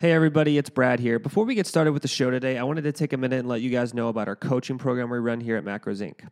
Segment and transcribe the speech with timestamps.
[0.00, 1.18] Hey, everybody, it's Brad here.
[1.18, 3.48] Before we get started with the show today, I wanted to take a minute and
[3.48, 6.26] let you guys know about our coaching program we run here at Macros Inc.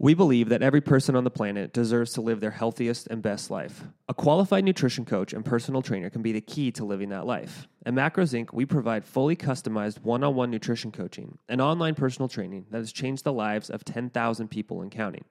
[0.00, 3.48] We believe that every person on the planet deserves to live their healthiest and best
[3.48, 3.84] life.
[4.08, 7.68] A qualified nutrition coach and personal trainer can be the key to living that life.
[7.86, 12.28] At Macros Inc., we provide fully customized one on one nutrition coaching and online personal
[12.28, 15.26] training that has changed the lives of 10,000 people and counting.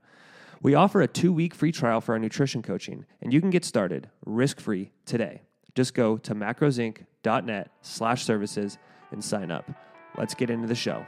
[0.62, 3.66] We offer a two week free trial for our nutrition coaching, and you can get
[3.66, 5.41] started risk free today.
[5.80, 8.77] Just go to macrosinc.net slash services
[9.12, 9.72] and sign up.
[10.17, 11.05] Let's get into the show.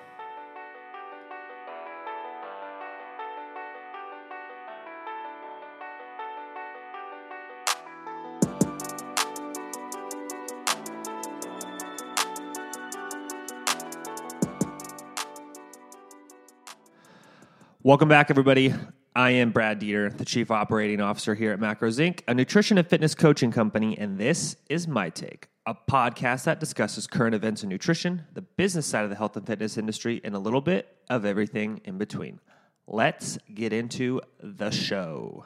[17.84, 18.74] Welcome back, everybody.
[19.14, 22.88] I am Brad Dieter, the Chief Operating Officer here at Macros Inc., a nutrition and
[22.88, 27.68] fitness coaching company, and this is My Take, a podcast that discusses current events in
[27.68, 31.26] nutrition, the business side of the health and fitness industry, and a little bit of
[31.26, 32.40] everything in between.
[32.88, 35.46] Let's get into the show.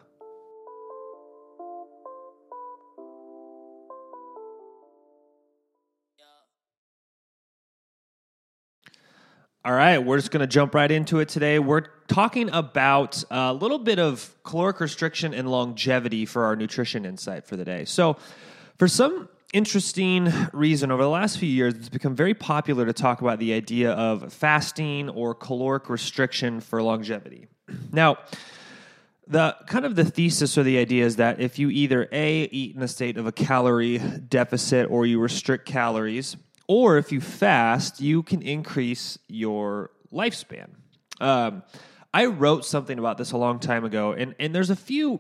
[9.66, 11.58] All right, we're just going to jump right into it today.
[11.58, 17.48] We're talking about a little bit of caloric restriction and longevity for our nutrition insight
[17.48, 17.84] for the day.
[17.86, 18.18] So,
[18.78, 23.22] for some interesting reason, over the last few years, it's become very popular to talk
[23.22, 27.48] about the idea of fasting or caloric restriction for longevity.
[27.92, 28.20] Now,
[29.26, 32.76] the kind of the thesis or the idea is that if you either a eat
[32.76, 38.02] in a state of a calorie deficit or you restrict calories or if you fast,
[38.02, 40.70] you can increase your lifespan.
[41.20, 41.64] Um,
[42.14, 45.20] I wrote something about this a long time ago, and, and there's a few,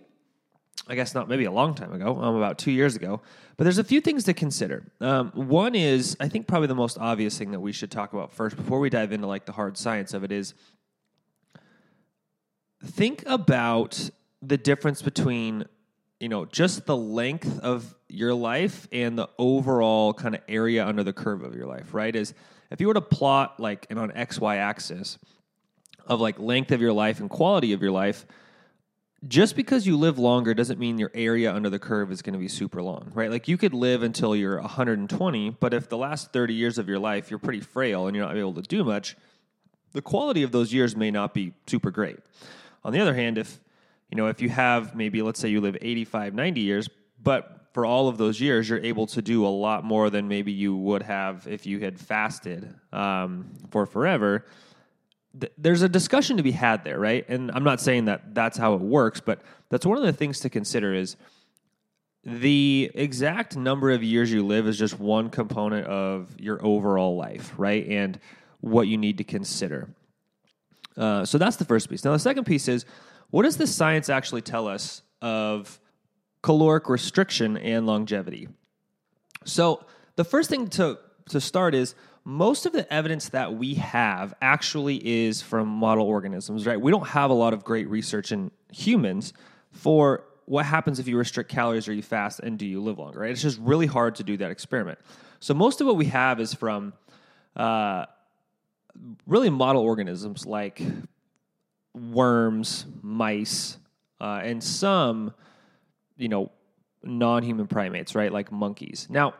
[0.87, 3.21] I guess not maybe a long time ago, um, about two years ago,
[3.57, 4.91] but there's a few things to consider.
[5.01, 8.31] Um, one is, I think probably the most obvious thing that we should talk about
[8.31, 10.53] first before we dive into like the hard science of it is
[12.83, 14.09] think about
[14.41, 15.65] the difference between
[16.19, 21.03] you know just the length of your life and the overall kind of area under
[21.03, 22.15] the curve of your life right?
[22.15, 22.33] Is
[22.71, 25.17] if you were to plot like an on xy axis
[26.07, 28.25] of like length of your life and quality of your life
[29.27, 32.39] just because you live longer doesn't mean your area under the curve is going to
[32.39, 33.31] be super long right?
[33.31, 36.99] Like you could live until you're 120 but if the last 30 years of your
[36.99, 39.17] life you're pretty frail and you're not able to do much
[39.93, 42.17] the quality of those years may not be super great.
[42.83, 43.59] On the other hand if
[44.09, 46.89] you know, if you have maybe, let's say you live 85, 90 years,
[47.21, 50.51] but for all of those years, you're able to do a lot more than maybe
[50.51, 54.45] you would have if you had fasted um, for forever.
[55.37, 57.27] Th- there's a discussion to be had there, right?
[57.27, 60.39] And I'm not saying that that's how it works, but that's one of the things
[60.41, 61.17] to consider is
[62.23, 67.53] the exact number of years you live is just one component of your overall life,
[67.57, 67.85] right?
[67.87, 68.19] And
[68.61, 69.89] what you need to consider.
[70.97, 72.03] Uh, so that's the first piece.
[72.03, 72.85] Now, the second piece is
[73.35, 75.77] what does the science actually tell us of
[76.41, 78.47] caloric restriction and longevity?
[79.43, 79.83] So,
[80.15, 80.99] the first thing to,
[81.31, 86.65] to start is most of the evidence that we have actually is from model organisms,
[86.65, 86.79] right?
[86.79, 89.33] We don't have a lot of great research in humans
[89.69, 93.19] for what happens if you restrict calories or you fast and do you live longer,
[93.19, 93.31] right?
[93.31, 94.97] It's just really hard to do that experiment.
[95.41, 96.93] So, most of what we have is from
[97.57, 98.05] uh,
[99.27, 100.81] really model organisms like
[101.95, 103.77] worms, mice,
[104.19, 105.33] uh, and some,
[106.17, 106.51] you know,
[107.03, 109.07] non-human primates, right, like monkeys.
[109.09, 109.35] Now,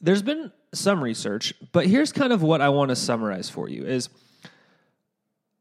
[0.00, 3.84] there's been some research, but here's kind of what I want to summarize for you:
[3.84, 4.08] is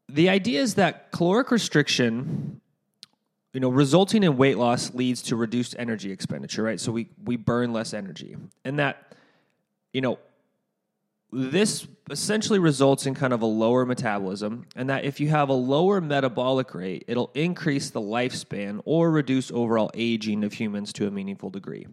[0.09, 2.61] the idea is that caloric restriction
[3.53, 6.79] you know resulting in weight loss leads to reduced energy expenditure right?
[6.79, 8.35] So we we burn less energy.
[8.65, 9.15] And that
[9.93, 10.19] you know
[11.33, 15.53] this essentially results in kind of a lower metabolism, and that if you have a
[15.53, 21.11] lower metabolic rate, it'll increase the lifespan or reduce overall aging of humans to a
[21.11, 21.87] meaningful degree.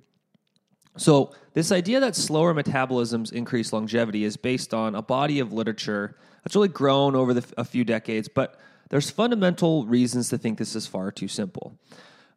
[0.97, 6.17] So, this idea that slower metabolisms increase longevity is based on a body of literature
[6.43, 8.59] that's really grown over the, a few decades, but
[8.91, 11.79] there's fundamental reasons to think this is far too simple.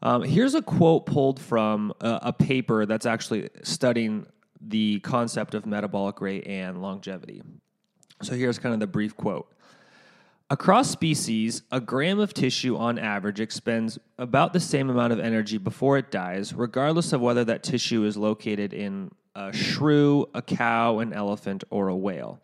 [0.04, 4.28] Um, here's a quote pulled from a, a paper that's actually studying
[4.68, 7.42] the concept of metabolic rate and longevity.
[8.22, 9.54] So here's kind of the brief quote.
[10.50, 15.58] Across species, a gram of tissue on average expends about the same amount of energy
[15.58, 21.00] before it dies, regardless of whether that tissue is located in a shrew, a cow,
[21.00, 22.40] an elephant, or a whale.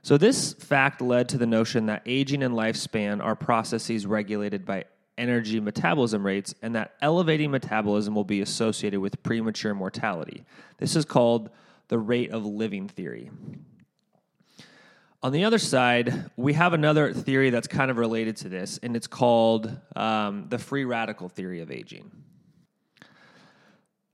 [0.00, 4.84] So, this fact led to the notion that aging and lifespan are processes regulated by
[5.16, 10.44] energy metabolism rates, and that elevating metabolism will be associated with premature mortality.
[10.78, 11.50] This is called
[11.88, 13.30] the rate of living theory.
[15.22, 18.94] On the other side, we have another theory that's kind of related to this, and
[18.94, 22.10] it's called um, the free radical theory of aging.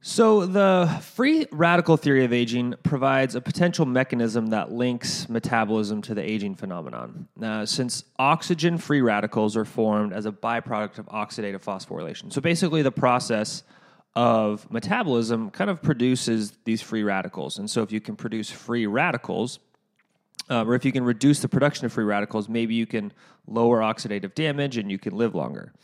[0.03, 6.15] So, the free radical theory of aging provides a potential mechanism that links metabolism to
[6.15, 7.29] the aging phenomenon.
[7.37, 12.33] Now, since oxygen free radicals are formed as a byproduct of oxidative phosphorylation.
[12.33, 13.63] So, basically, the process
[14.17, 17.59] of metabolism kind of produces these free radicals.
[17.59, 19.59] And so, if you can produce free radicals,
[20.49, 23.13] um, or if you can reduce the production of free radicals, maybe you can
[23.47, 25.75] lower oxidative damage and you can live longer.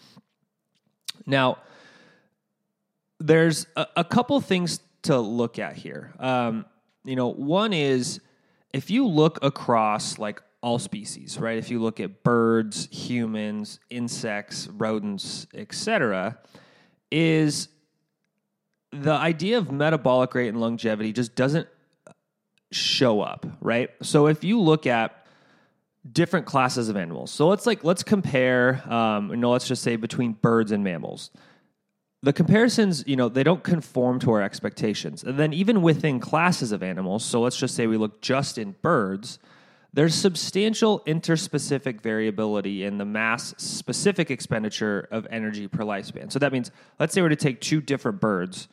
[1.27, 1.59] Now,
[3.19, 6.13] there's a, a couple things to look at here.
[6.19, 6.67] Um,
[7.05, 8.21] you know, one is
[8.73, 11.59] if you look across like all species, right?
[11.59, 16.39] If you look at birds, humans, insects, rodents, etc.,
[17.11, 17.69] is
[18.91, 21.69] the idea of metabolic rate and longevity just doesn't
[22.73, 23.91] show up, right?
[24.03, 25.27] So if you look at
[26.11, 29.97] different classes of animals, so let's like let's compare, um, you know, let's just say
[29.97, 31.31] between birds and mammals.
[32.26, 35.23] The comparisons, you know, they don't conform to our expectations.
[35.23, 38.75] And then even within classes of animals, so let's just say we look just in
[38.82, 39.38] birds,
[39.93, 46.32] there's substantial interspecific variability in the mass specific expenditure of energy per lifespan.
[46.32, 48.67] So that means, let's say we're to take two different birds,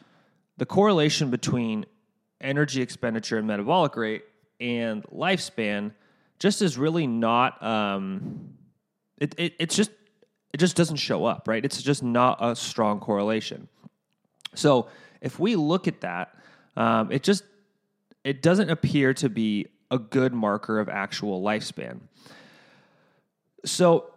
[0.57, 1.85] the correlation between
[2.41, 4.23] energy expenditure and metabolic rate
[4.59, 5.91] and lifespan
[6.39, 8.55] just is really not um,
[9.19, 9.91] it, it, it's just
[10.53, 11.63] it just doesn't show up right?
[11.65, 13.67] It's just not a strong correlation.
[14.55, 14.87] So
[15.21, 16.35] if we look at that
[16.75, 17.43] um, it just
[18.23, 21.99] it doesn't appear to be a good marker of actual lifespan.
[23.65, 24.11] So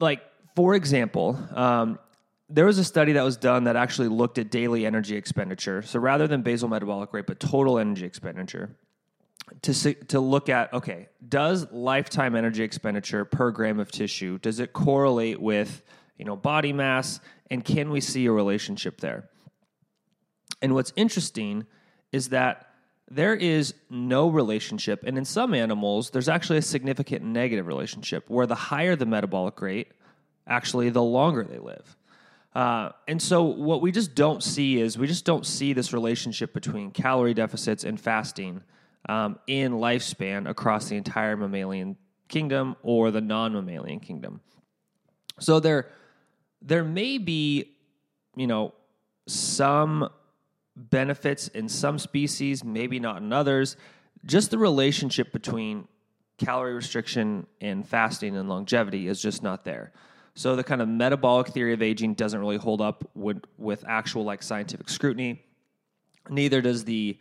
[0.00, 0.22] like
[0.54, 1.98] for example um,
[2.48, 5.80] there was a study that was done that actually looked at daily energy expenditure.
[5.82, 8.76] So rather than basal metabolic rate, but total energy expenditure,
[9.62, 14.72] to to look at okay, does lifetime energy expenditure per gram of tissue does it
[14.72, 15.82] correlate with
[16.16, 19.28] you know body mass, and can we see a relationship there?
[20.60, 21.66] And what's interesting
[22.12, 22.68] is that
[23.10, 28.46] there is no relationship, and in some animals, there's actually a significant negative relationship where
[28.46, 29.88] the higher the metabolic rate,
[30.46, 31.96] actually, the longer they live.
[32.54, 36.52] Uh, and so, what we just don't see is we just don't see this relationship
[36.52, 38.62] between calorie deficits and fasting
[39.08, 41.96] um, in lifespan across the entire mammalian
[42.28, 44.40] kingdom or the non mammalian kingdom.
[45.40, 45.88] So, there,
[46.60, 47.76] there may be,
[48.36, 48.74] you know,
[49.26, 50.08] some
[50.76, 53.76] benefits in some species, maybe not in others.
[54.24, 55.88] Just the relationship between
[56.38, 59.92] calorie restriction and fasting and longevity is just not there.
[60.34, 64.24] So the kind of metabolic theory of aging doesn't really hold up with, with actual
[64.24, 65.44] like scientific scrutiny.
[66.30, 67.18] Neither does the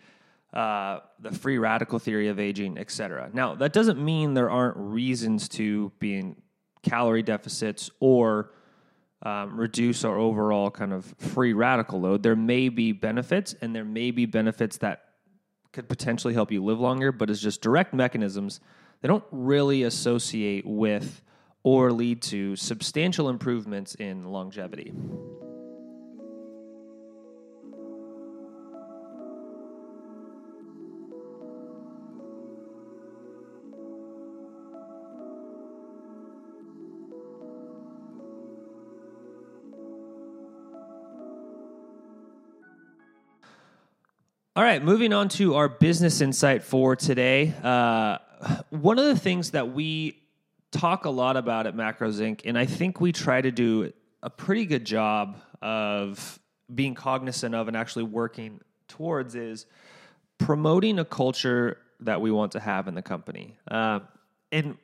[0.54, 3.30] uh, the free radical theory of aging, et cetera.
[3.34, 6.36] Now that doesn't mean there aren't reasons to be in
[6.84, 8.52] calorie deficits or
[9.24, 12.24] um, reduce our overall kind of free radical load.
[12.24, 15.04] There may be benefits, and there may be benefits that
[15.72, 18.60] could potentially help you live longer, but as just direct mechanisms,
[19.02, 21.22] they don't really associate with
[21.64, 24.92] or lead to substantial improvements in longevity.
[44.54, 47.54] All right, moving on to our business insight for today.
[47.64, 48.18] Uh,
[48.70, 50.20] one of the things that we
[50.72, 54.30] talk a lot about at Macros Inc., and I think we try to do a
[54.30, 56.38] pretty good job of
[56.76, 59.68] being cognizant of and actually working towards is
[60.38, 63.58] promoting a culture that we want to have in the company.
[63.70, 64.02] Uh,
[64.52, 64.78] and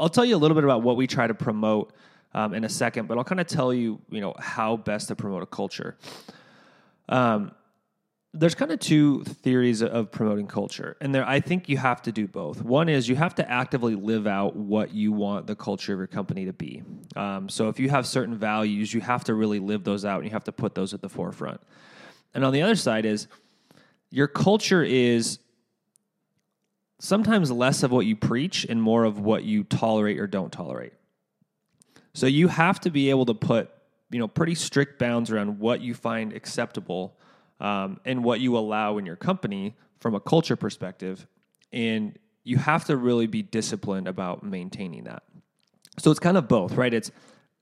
[0.00, 1.92] I'll tell you a little bit about what we try to promote
[2.34, 5.14] um, in a second, but I'll kind of tell you, you know, how best to
[5.14, 5.96] promote a culture.
[7.08, 7.52] Um,
[8.38, 12.12] there's kind of two theories of promoting culture and there i think you have to
[12.12, 12.62] do both.
[12.62, 16.06] One is you have to actively live out what you want the culture of your
[16.06, 16.82] company to be.
[17.14, 20.24] Um, so if you have certain values you have to really live those out and
[20.24, 21.60] you have to put those at the forefront.
[22.34, 23.26] And on the other side is
[24.10, 25.38] your culture is
[26.98, 30.92] sometimes less of what you preach and more of what you tolerate or don't tolerate.
[32.14, 33.70] So you have to be able to put
[34.10, 37.16] you know pretty strict bounds around what you find acceptable
[37.60, 41.26] um, and what you allow in your company from a culture perspective.
[41.72, 45.22] And you have to really be disciplined about maintaining that.
[45.98, 46.92] So it's kind of both, right?
[46.92, 47.10] It's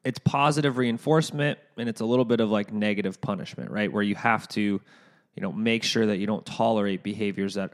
[0.05, 3.91] it's positive reinforcement and it's a little bit of like negative punishment, right?
[3.91, 7.73] Where you have to you know make sure that you don't tolerate behaviors that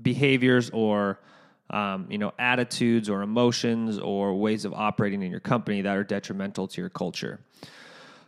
[0.00, 1.20] behaviors or
[1.70, 6.04] um, you know attitudes or emotions or ways of operating in your company that are
[6.04, 7.40] detrimental to your culture.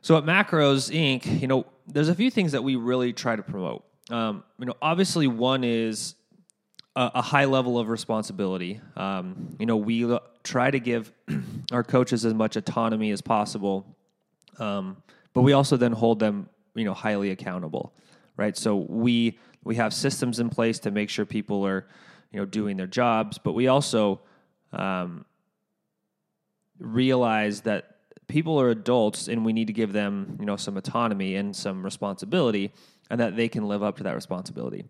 [0.03, 3.43] So at Macros Inc., you know, there's a few things that we really try to
[3.43, 3.85] promote.
[4.11, 6.15] Um, you know, obviously one is
[6.97, 8.81] a, a high level of responsibility.
[8.97, 11.12] Um, you know, we try to give
[11.73, 13.97] our coaches as much autonomy as possible,
[14.59, 14.97] um,
[15.33, 17.95] but we also then hold them, you know, highly accountable,
[18.37, 18.57] right?
[18.57, 21.87] So we we have systems in place to make sure people are,
[22.33, 24.21] you know, doing their jobs, but we also
[24.73, 25.25] um,
[26.79, 27.92] realize that
[28.33, 31.85] people are adults and we need to give them, you know, some autonomy and some
[31.85, 32.73] responsibility,
[33.11, 34.87] and that they can live up to that responsibility.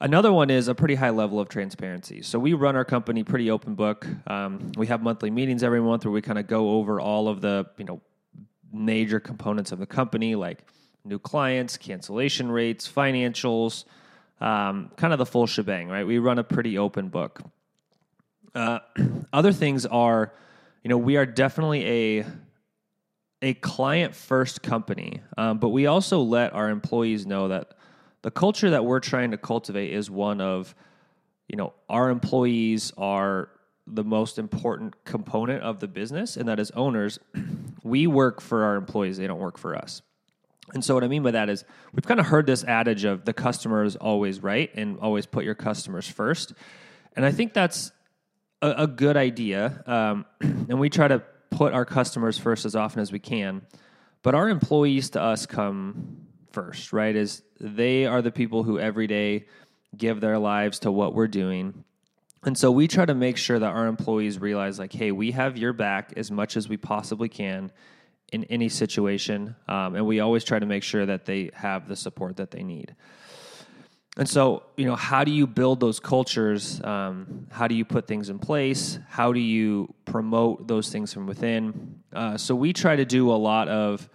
[0.00, 2.22] Another one is a pretty high level of transparency.
[2.22, 4.06] So we run our company pretty open book.
[4.26, 7.42] Um, we have monthly meetings every month where we kind of go over all of
[7.42, 8.00] the you know
[8.72, 10.64] major components of the company, like
[11.04, 13.84] new clients, cancellation rates, financials,
[14.40, 15.88] um, kind of the full shebang.
[15.88, 16.06] Right?
[16.06, 17.42] We run a pretty open book.
[18.54, 18.78] Uh,
[19.34, 20.32] other things are,
[20.82, 22.26] you know, we are definitely a
[23.44, 27.74] a client first company, um, but we also let our employees know that
[28.22, 30.74] the culture that we're trying to cultivate is one of,
[31.46, 33.50] you know, our employees are
[33.86, 37.18] the most important component of the business, and that as owners,
[37.82, 40.00] we work for our employees, they don't work for us.
[40.72, 43.26] And so, what I mean by that is, we've kind of heard this adage of
[43.26, 46.54] the customer is always right and always put your customers first.
[47.14, 47.92] And I think that's
[48.62, 49.82] a, a good idea.
[49.86, 51.22] Um, and we try to
[51.56, 53.62] put our customers first as often as we can.
[54.22, 57.14] But our employees to us come first, right?
[57.14, 59.46] Is they are the people who every day
[59.96, 61.84] give their lives to what we're doing.
[62.44, 65.56] And so we try to make sure that our employees realize, like, hey, we have
[65.56, 67.70] your back as much as we possibly can
[68.32, 69.54] in any situation.
[69.68, 72.62] Um, and we always try to make sure that they have the support that they
[72.62, 72.94] need.
[74.16, 76.80] And so, you know, how do you build those cultures?
[76.84, 78.98] Um, how do you put things in place?
[79.08, 82.00] How do you promote those things from within?
[82.12, 84.08] Uh, so we try to do a lot of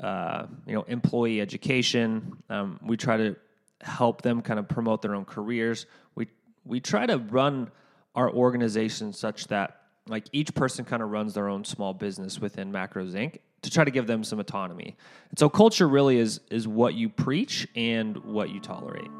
[0.00, 2.38] uh, you know employee education.
[2.48, 3.36] Um, we try to
[3.82, 5.86] help them kind of promote their own careers.
[6.14, 6.28] We
[6.64, 7.70] we try to run
[8.14, 12.72] our organization such that like each person kind of runs their own small business within
[12.72, 13.40] Macros Inc.
[13.62, 14.96] to try to give them some autonomy.
[15.30, 19.10] And so culture really is is what you preach and what you tolerate.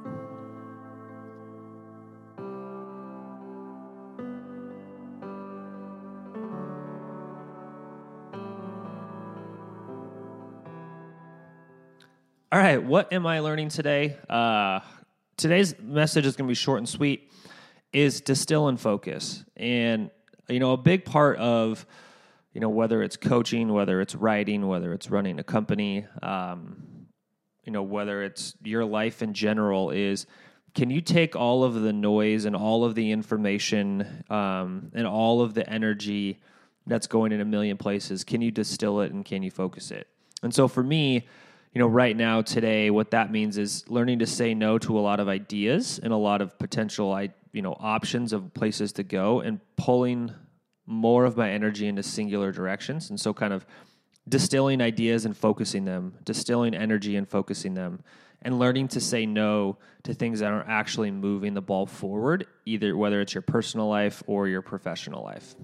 [12.51, 14.17] All right, what am I learning today?
[14.27, 14.81] Uh,
[15.37, 17.31] today's message is going to be short and sweet.
[17.93, 20.11] Is distill and focus, and
[20.49, 21.87] you know a big part of
[22.59, 27.07] you know whether it's coaching, whether it's writing, whether it's running a company, um,
[27.63, 30.27] you know whether it's your life in general is
[30.75, 35.41] can you take all of the noise and all of the information um, and all
[35.41, 36.41] of the energy
[36.85, 38.25] that's going in a million places?
[38.25, 40.09] Can you distill it and can you focus it?
[40.43, 41.29] And so for me
[41.75, 45.01] you know, right now, today, what that means is learning to say no to a
[45.01, 47.17] lot of ideas and a lot of potential,
[47.53, 50.35] you know, options of places to go, and pulling
[50.89, 53.11] more of my energy into singular directions.
[53.11, 53.67] And so, kind of
[54.29, 58.03] distilling ideas and focusing them, distilling energy and focusing them,
[58.43, 62.97] and learning to say no to things that aren't actually moving the ball forward, either
[62.97, 65.55] whether it's your personal life or your professional life.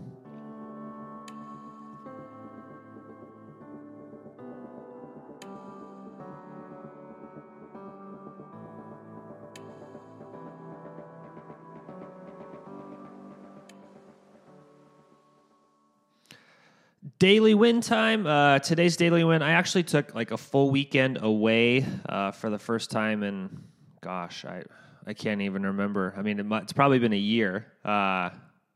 [17.21, 18.27] Daily win time.
[18.27, 19.41] Uh, today's daily win.
[19.41, 23.63] I actually took like a full weekend away uh, for the first time in,
[24.01, 24.65] gosh, I
[25.07, 26.13] I can't even remember.
[26.17, 27.67] I mean, it it's probably been a year.
[27.85, 28.31] Uh,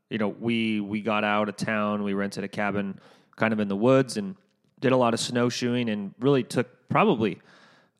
[0.09, 2.03] you know, we we got out of town.
[2.03, 2.99] We rented a cabin,
[3.35, 4.37] kind of in the woods, and
[4.79, 7.41] did a lot of snowshoeing, and really took probably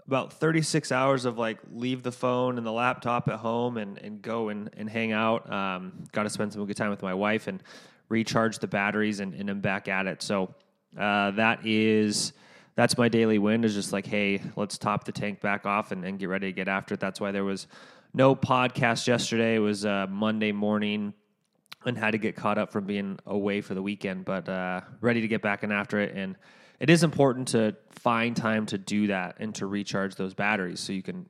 [0.07, 4.23] about 36 hours of like leave the phone and the laptop at home and, and
[4.23, 5.51] go and, and hang out.
[5.51, 7.61] Um, got to spend some good time with my wife and
[8.09, 10.21] recharge the batteries, and, and I'm back at it.
[10.21, 10.53] So
[10.97, 12.33] uh, that is
[12.75, 16.05] that's my daily win is just like, hey, let's top the tank back off and,
[16.05, 16.99] and get ready to get after it.
[16.99, 17.67] That's why there was
[18.13, 19.55] no podcast yesterday.
[19.55, 21.13] It was uh, Monday morning
[21.85, 25.21] and had to get caught up from being away for the weekend, but uh, ready
[25.21, 26.15] to get back and after it.
[26.15, 26.35] And
[26.79, 30.93] it is important to find time to do that and to recharge those batteries so
[30.93, 31.25] you can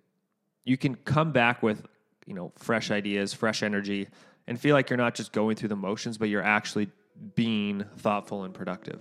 [0.65, 1.83] you can come back with
[2.27, 4.07] you know fresh ideas, fresh energy,
[4.49, 6.89] and feel like you're not just going through the motions, but you're actually
[7.35, 8.99] being thoughtful and productive.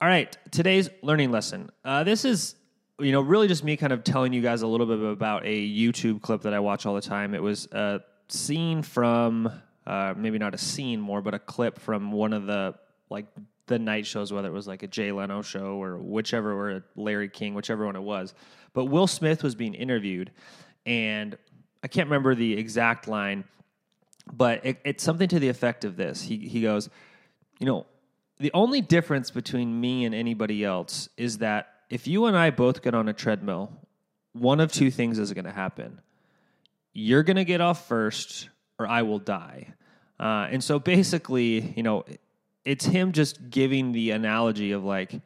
[0.00, 1.70] All right, today's learning lesson.
[1.84, 2.54] Uh, this is
[3.00, 5.68] you know, really just me kind of telling you guys a little bit about a
[5.68, 7.34] YouTube clip that I watch all the time.
[7.34, 9.50] It was a scene from,
[9.86, 12.74] uh, maybe not a scene more, but a clip from one of the
[13.10, 13.26] like
[13.66, 17.28] the night shows, whether it was like a Jay Leno show or whichever, or Larry
[17.28, 18.34] King, whichever one it was.
[18.74, 20.32] But Will Smith was being interviewed,
[20.84, 21.36] and
[21.82, 23.44] I can't remember the exact line,
[24.30, 26.22] but it, it's something to the effect of this.
[26.22, 26.90] He he goes,
[27.60, 27.86] you know
[28.40, 32.82] the only difference between me and anybody else is that if you and I both
[32.82, 33.70] get on a treadmill,
[34.32, 36.00] one of two things is going to happen.
[36.92, 39.74] You're going to get off first, or I will die.
[40.18, 42.04] Uh, and so basically, you know,
[42.64, 45.20] it's him just giving the analogy of like,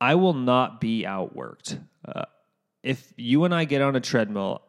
[0.00, 1.78] I will not be outworked.
[2.06, 2.24] Uh,
[2.82, 4.62] if you and I get on a treadmill,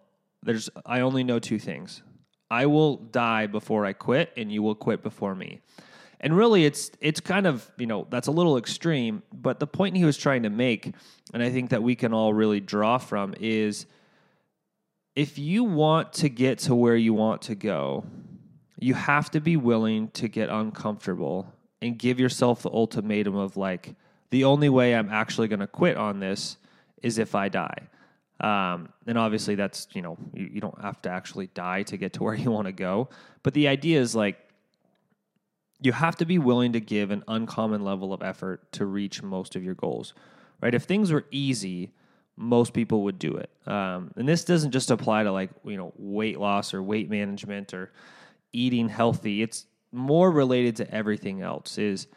[0.43, 2.03] there's I only know two things.
[2.49, 5.61] I will die before I quit, and you will quit before me.
[6.23, 9.97] And really, it's it's kind of you know that's a little extreme, but the point
[9.97, 10.93] he was trying to make,
[11.33, 13.87] and I think that we can all really draw from is,
[15.15, 18.05] if you want to get to where you want to go,
[18.77, 21.51] you have to be willing to get uncomfortable
[21.81, 23.95] and give yourself the ultimatum of like
[24.29, 26.57] the only way I'm actually going to quit on this
[27.01, 27.87] is if I die.
[28.39, 32.13] Um, and obviously, that's you know you, you don't have to actually die to get
[32.13, 33.09] to where you want to go,
[33.41, 34.37] but the idea is like
[35.81, 39.55] you have to be willing to give an uncommon level of effort to reach most
[39.55, 40.13] of your goals,
[40.61, 40.73] right?
[40.73, 41.91] If things were easy,
[42.37, 43.49] most people would do it.
[43.67, 47.73] Um, and this doesn't just apply to like, you know, weight loss or weight management
[47.73, 47.91] or
[48.53, 49.41] eating healthy.
[49.41, 52.07] It's more related to everything else is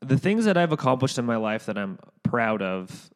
[0.00, 3.10] the things that I've accomplished in my life that I'm proud of.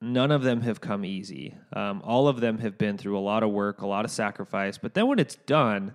[0.00, 1.54] None of them have come easy.
[1.72, 4.76] Um, all of them have been through a lot of work, a lot of sacrifice.
[4.76, 5.94] But then when it's done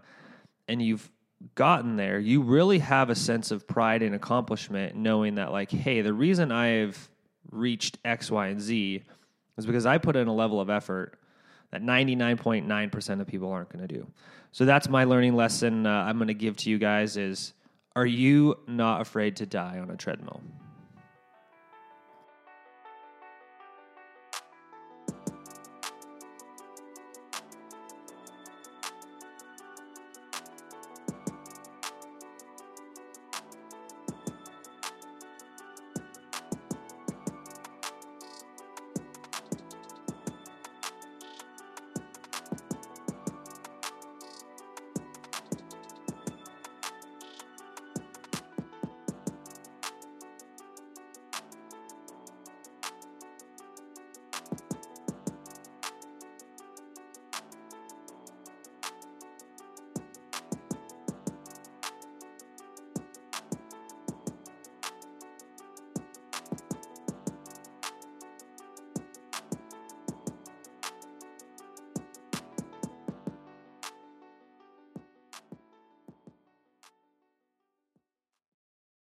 [0.70, 1.12] and you've
[1.56, 6.02] gotten there, you really have a sense of pride and accomplishment knowing that, like, hey,
[6.02, 7.10] the reason I've
[7.52, 9.04] reached X, Y, and Z
[9.58, 11.20] is because I put in a level of effort
[11.72, 14.08] that 99.9% of people aren't going to do.
[14.52, 17.54] So that's my learning lesson uh, I'm going to give to you guys is
[17.96, 20.42] are you not afraid to die on a treadmill?